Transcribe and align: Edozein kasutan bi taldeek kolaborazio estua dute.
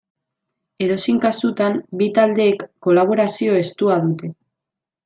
Edozein 0.85 1.19
kasutan 1.25 1.77
bi 2.01 2.09
taldeek 2.17 2.67
kolaborazio 2.89 3.63
estua 3.65 4.05
dute. 4.09 4.35